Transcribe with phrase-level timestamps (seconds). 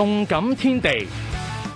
[0.00, 1.06] 动感天地，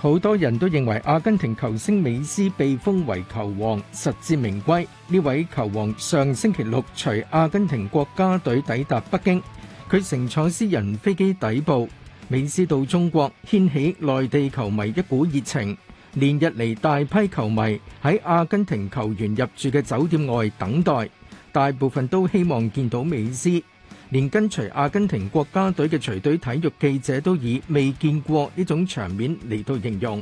[0.01, 4.81] 好多人都认为阿根廷球星美斯被封为球王实至名归。
[5.09, 9.43] 呢位球王上星期六随阿根廷国家队抵达北京，
[9.87, 11.87] 佢乘坐私人飞机底部。
[12.27, 15.77] 美斯到中国掀起内地球迷一股热情，
[16.15, 21.07] 连日嚟大批球迷喺阿根廷球员入住嘅酒店外等待，
[21.51, 23.61] 大部分都希望见到美斯。
[24.09, 30.21] 連跟隨阿根廷國家隊嘅隨隊體育記者都以未見過呢種場面嚟到形容，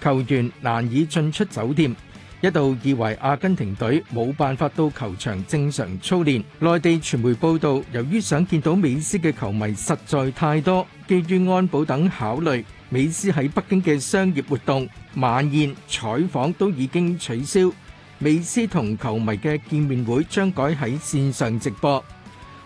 [0.00, 1.94] 球員難以進出酒店，
[2.40, 6.42] 一度以為阿根廷隊冇辦法到球場正常操練。
[6.58, 17.70] 內地傳媒報道，由於想見到美斯嘅球迷實在太多，基於安保等考慮，美斯喺北京嘅商業活動、晚宴、採訪都已經取消，
[18.18, 22.04] 美斯同球迷嘅見面會將改喺線上直播。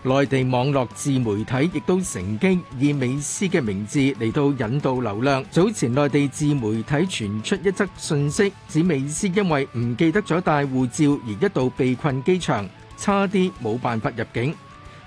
[0.03, 5.43] 內地網絡自媒體亦都乘機以美斯嘅名字嚟到引導流量。
[5.49, 14.53] 早前內地自媒體傳出一則訊息，指美斯因為唔記得咗帶護照而一度被困機場，差啲冇辦法入境。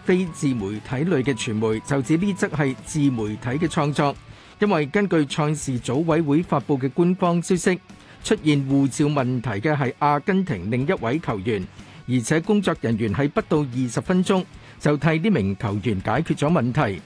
[0.05, 4.15] 非自媒體類嘅傳媒就指呢則係自媒體嘅創作，
[4.59, 7.79] 因為根據賽事組委會發布嘅官方消息，
[8.25, 11.65] 出現護照問題嘅係阿根廷另一位球員，
[12.09, 14.45] 而且工作人員係不到二十分鐘。
[14.81, 17.01] 就替呢名球员解决咗问题。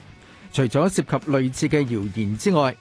[0.51, 2.73] 除咗涉及类似嘅谣言之外，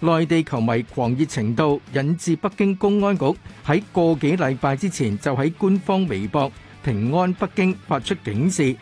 [0.00, 3.24] 内地球迷狂热程度引致北京公安局
[3.64, 6.50] 喺个几礼拜之前就喺官方微博
[6.82, 8.74] 平安北京发出警示，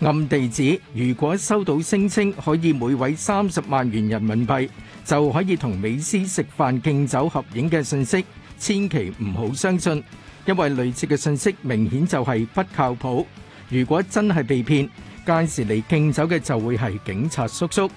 [0.00, 4.68] 暗地指如果收到声称可以每位三十万元人民币
[5.06, 8.22] 就可以同美斯食饭敬酒合影嘅信息，
[8.58, 10.04] 千祈唔好相信，
[10.44, 13.26] 因为类似嘅信息明显就系不靠谱。
[13.70, 14.86] 如果真系被骗。
[15.24, 17.90] 屆時嚟敬酒嘅就會係警察叔叔。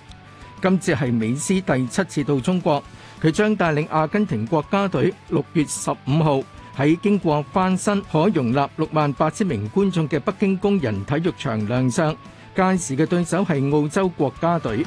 [0.61, 2.81] 今次係美斯第七次到中國，
[3.21, 6.41] 佢將帶領阿根廷國家隊六月十五號
[6.75, 12.15] 喺經過翻新、可容納六萬八千名觀眾嘅北京工人體育場亮相。
[12.55, 14.83] 屆時嘅對手係澳洲國家隊。